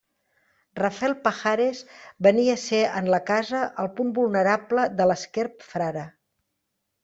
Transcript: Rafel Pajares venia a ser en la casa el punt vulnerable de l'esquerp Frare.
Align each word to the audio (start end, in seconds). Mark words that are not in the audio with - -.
Rafel 0.79 1.11
Pajares 1.27 1.81
venia 2.29 2.55
a 2.57 2.61
ser 2.63 2.81
en 3.01 3.11
la 3.17 3.21
casa 3.29 3.61
el 3.85 3.93
punt 4.01 4.17
vulnerable 4.21 4.89
de 5.03 5.11
l'esquerp 5.13 5.71
Frare. 5.75 6.11